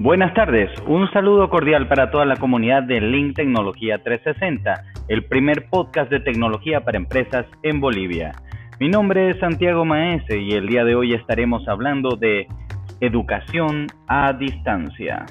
[0.00, 5.68] Buenas tardes, un saludo cordial para toda la comunidad de Link Tecnología 360, el primer
[5.70, 8.32] podcast de tecnología para empresas en Bolivia.
[8.80, 12.48] Mi nombre es Santiago Maese y el día de hoy estaremos hablando de
[12.98, 15.26] educación a distancia.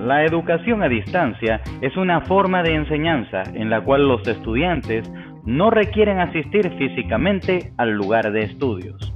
[0.00, 5.08] La educación a distancia es una forma de enseñanza en la cual los estudiantes
[5.48, 9.14] no requieren asistir físicamente al lugar de estudios.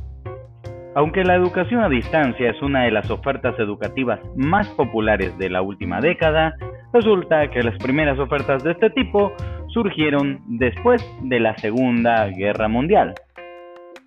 [0.95, 5.61] Aunque la educación a distancia es una de las ofertas educativas más populares de la
[5.61, 6.55] última década,
[6.91, 9.35] resulta que las primeras ofertas de este tipo
[9.69, 13.13] surgieron después de la Segunda Guerra Mundial.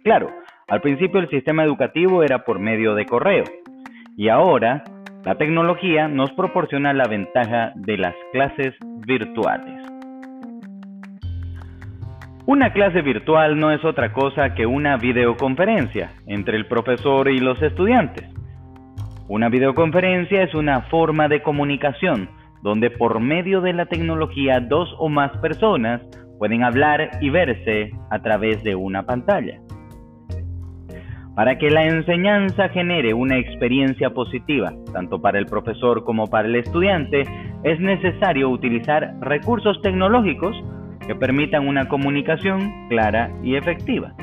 [0.04, 0.32] Claro,
[0.68, 3.44] al principio el sistema educativo era por medio de correo
[4.18, 4.84] y ahora
[5.24, 8.74] la tecnología nos proporciona la ventaja de las clases
[9.06, 9.95] virtuales.
[12.48, 17.60] Una clase virtual no es otra cosa que una videoconferencia entre el profesor y los
[17.60, 18.30] estudiantes.
[19.28, 22.30] Una videoconferencia es una forma de comunicación
[22.62, 26.02] donde por medio de la tecnología dos o más personas
[26.38, 29.60] pueden hablar y verse a través de una pantalla.
[31.36, 36.58] Para que la enseñanza genere una experiencia positiva, tanto para el profesor como para el
[36.58, 37.24] estudiante,
[37.64, 40.56] es necesario utilizar recursos tecnológicos
[41.08, 44.14] que permitan una comunicación clara y efectiva.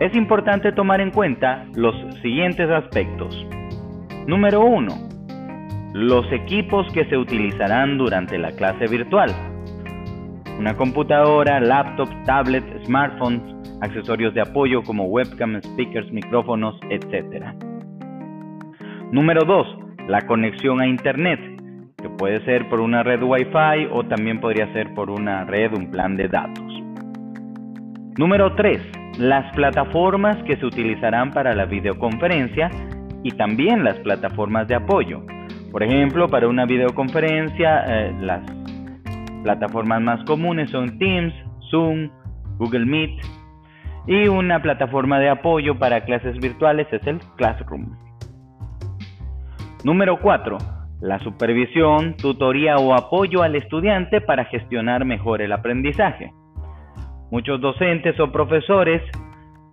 [0.00, 3.46] Es importante tomar en cuenta los siguientes aspectos.
[4.26, 4.88] Número 1.
[5.92, 9.30] Los equipos que se utilizarán durante la clase virtual.
[10.58, 13.42] Una computadora, laptop, tablet, smartphones,
[13.82, 17.46] accesorios de apoyo como webcam, speakers, micrófonos, etc.
[19.10, 19.66] Número 2.
[20.08, 21.40] La conexión a Internet,
[22.00, 25.90] que puede ser por una red Wi-Fi o también podría ser por una red, un
[25.90, 26.64] plan de datos.
[28.18, 29.18] Número 3.
[29.18, 32.70] Las plataformas que se utilizarán para la videoconferencia
[33.22, 35.22] y también las plataformas de apoyo.
[35.70, 38.42] Por ejemplo, para una videoconferencia, eh, las
[39.42, 41.34] plataformas más comunes son Teams,
[41.70, 42.10] Zoom,
[42.58, 43.20] Google Meet
[44.06, 47.96] y una plataforma de apoyo para clases virtuales es el Classroom.
[49.84, 56.32] Número 4 la supervisión, tutoría o apoyo al estudiante para gestionar mejor el aprendizaje.
[57.30, 59.02] Muchos docentes o profesores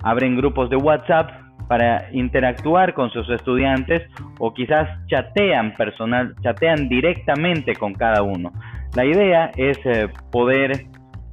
[0.04, 1.32] abren grupos de WhatsApp
[1.68, 4.04] para interactuar con sus estudiantes
[4.40, 8.54] o quizás chatean personal, chatean directamente con cada uno.
[8.96, 10.86] La idea es eh, poder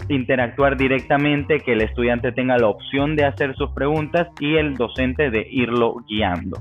[0.09, 5.31] interactuar directamente, que el estudiante tenga la opción de hacer sus preguntas y el docente
[5.31, 6.59] de irlo guiando.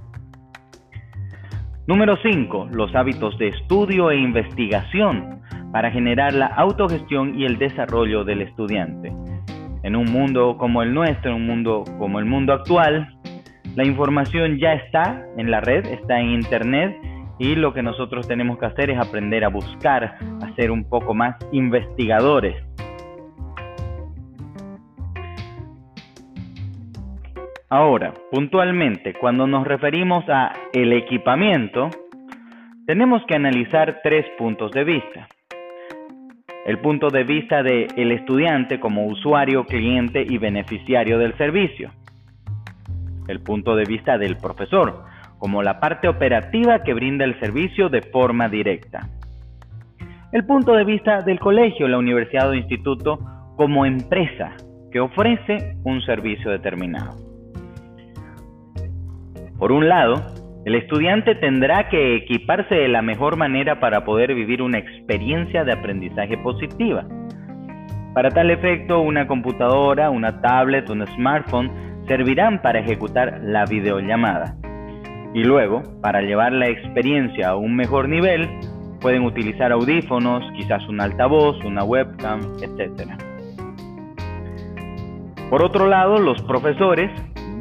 [1.86, 2.70] Número 5.
[2.72, 5.42] Los hábitos de estudio e investigación
[5.74, 9.12] para generar la autogestión y el desarrollo del estudiante.
[9.84, 13.14] En un mundo como el nuestro, en un mundo como el mundo actual,
[13.76, 16.96] la información ya está en la red, está en Internet
[17.38, 21.14] y lo que nosotros tenemos que hacer es aprender a buscar, a ser un poco
[21.14, 22.56] más investigadores
[27.76, 31.90] Ahora, puntualmente, cuando nos referimos a el equipamiento,
[32.86, 35.28] tenemos que analizar tres puntos de vista.
[36.68, 41.90] El punto de vista del estudiante como usuario, cliente y beneficiario del servicio.
[43.28, 45.06] El punto de vista del profesor
[45.40, 49.10] como la parte operativa que brinda el servicio de forma directa.
[50.32, 53.18] El punto de vista del colegio, la universidad o instituto
[53.58, 54.52] como empresa
[54.92, 57.33] que ofrece un servicio determinado.
[59.64, 60.16] Por un lado,
[60.66, 65.72] el estudiante tendrá que equiparse de la mejor manera para poder vivir una experiencia de
[65.72, 67.06] aprendizaje positiva.
[68.14, 71.72] Para tal efecto, una computadora, una tablet, un smartphone
[72.10, 74.58] servirán para ejecutar la videollamada.
[75.34, 78.50] Y luego, para llevar la experiencia a un mejor nivel,
[79.00, 83.12] pueden utilizar audífonos, quizás un altavoz, una webcam, etc.
[85.50, 87.10] Por otro lado, los profesores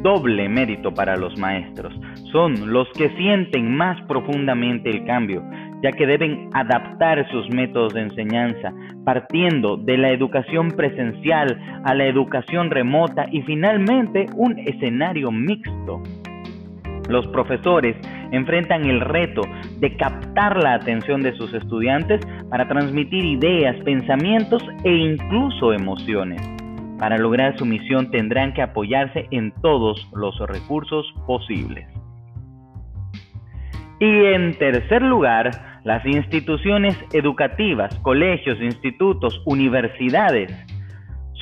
[0.03, 1.93] doble mérito para los maestros.
[2.31, 5.43] Son los que sienten más profundamente el cambio,
[5.81, 8.73] ya que deben adaptar sus métodos de enseñanza,
[9.05, 16.01] partiendo de la educación presencial a la educación remota y finalmente un escenario mixto.
[17.09, 17.97] Los profesores
[18.31, 19.41] enfrentan el reto
[19.79, 26.41] de captar la atención de sus estudiantes para transmitir ideas, pensamientos e incluso emociones.
[26.99, 31.87] Para lograr su misión tendrán que apoyarse en todos los recursos posibles.
[33.99, 35.51] Y en tercer lugar,
[35.83, 40.51] las instituciones educativas, colegios, institutos, universidades,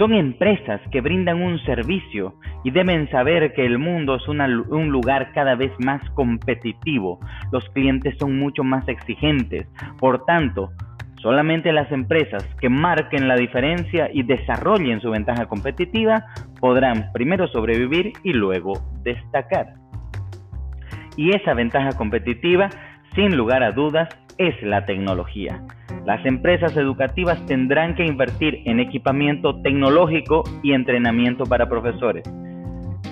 [0.02, 2.34] Son empresas que brindan un servicio
[2.64, 7.20] y deben saber que el mundo es un lugar cada vez más competitivo.
[7.52, 9.68] Los clientes son mucho más exigentes.
[10.00, 10.72] Por tanto,
[11.22, 16.26] solamente las empresas que marquen la diferencia y desarrollen su ventaja competitiva
[16.60, 18.74] podrán primero sobrevivir y luego
[19.04, 19.74] destacar.
[21.18, 22.70] Y esa ventaja competitiva,
[23.16, 25.62] sin lugar a dudas, es la tecnología.
[26.06, 32.24] Las empresas educativas tendrán que invertir en equipamiento tecnológico y entrenamiento para profesores,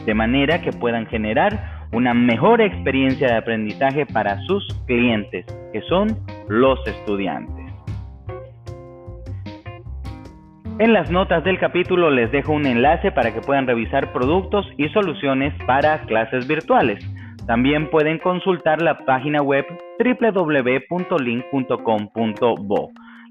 [0.05, 6.07] de manera que puedan generar una mejor experiencia de aprendizaje para sus clientes, que son
[6.47, 7.58] los estudiantes.
[10.79, 14.87] En las notas del capítulo les dejo un enlace para que puedan revisar productos y
[14.87, 17.05] soluciones para clases virtuales.
[17.45, 19.65] También pueden consultar la página web
[19.99, 20.91] www.link.com.bo.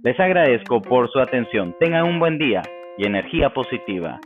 [0.03, 1.75] Les agradezco por su atención.
[1.81, 2.61] Tengan un buen día
[2.99, 4.21] y energía positiva.